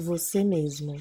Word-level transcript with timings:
Você 0.00 0.44
mesmo. 0.44 0.94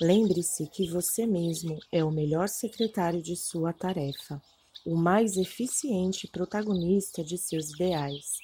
Lembre-se 0.00 0.66
que 0.66 0.88
você 0.88 1.26
mesmo 1.26 1.78
é 1.92 2.02
o 2.02 2.10
melhor 2.10 2.48
secretário 2.48 3.20
de 3.20 3.36
sua 3.36 3.74
tarefa, 3.74 4.40
o 4.86 4.96
mais 4.96 5.36
eficiente 5.36 6.26
protagonista 6.26 7.22
de 7.22 7.36
seus 7.36 7.74
ideais, 7.74 8.38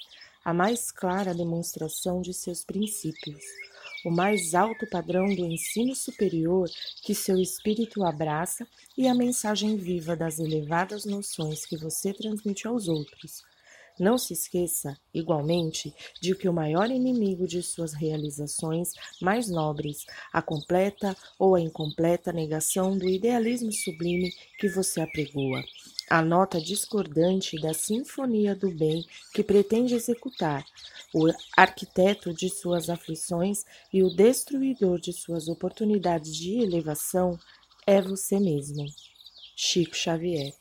a 0.44 0.52
mais 0.52 0.90
clara 0.90 1.34
demonstração 1.34 2.20
de 2.20 2.34
seus 2.34 2.62
princípios, 2.64 3.42
o 4.04 4.10
mais 4.10 4.54
alto 4.54 4.86
padrão 4.90 5.34
do 5.34 5.46
ensino 5.46 5.94
superior 5.94 6.68
que 7.02 7.14
seu 7.14 7.38
espírito 7.38 8.04
abraça 8.04 8.68
e 8.96 9.08
a 9.08 9.14
mensagem 9.14 9.78
viva 9.78 10.14
das 10.14 10.38
elevadas 10.38 11.06
noções 11.06 11.64
que 11.64 11.78
você 11.78 12.12
transmite 12.12 12.68
aos 12.68 12.88
outros 12.88 13.42
não 13.98 14.16
se 14.16 14.32
esqueça, 14.32 14.96
igualmente, 15.12 15.94
de 16.20 16.34
que 16.34 16.48
o 16.48 16.52
maior 16.52 16.90
inimigo 16.90 17.46
de 17.46 17.62
suas 17.62 17.92
realizações 17.92 18.92
mais 19.20 19.48
nobres, 19.48 20.04
a 20.32 20.40
completa 20.40 21.16
ou 21.38 21.54
a 21.54 21.60
incompleta 21.60 22.32
negação 22.32 22.96
do 22.96 23.08
idealismo 23.08 23.72
sublime 23.72 24.32
que 24.58 24.68
você 24.68 25.00
apregoa, 25.00 25.62
a 26.08 26.22
nota 26.22 26.60
discordante 26.60 27.60
da 27.60 27.74
sinfonia 27.74 28.54
do 28.54 28.70
bem 28.70 29.04
que 29.34 29.42
pretende 29.42 29.94
executar, 29.94 30.64
o 31.14 31.26
arquiteto 31.56 32.32
de 32.34 32.48
suas 32.48 32.90
aflições 32.90 33.64
e 33.92 34.02
o 34.02 34.10
destruidor 34.10 35.00
de 35.00 35.12
suas 35.12 35.48
oportunidades 35.48 36.34
de 36.34 36.60
elevação 36.60 37.38
é 37.86 38.00
você 38.00 38.38
mesmo. 38.38 38.84
Chico 39.56 39.96
Xavier 39.96 40.52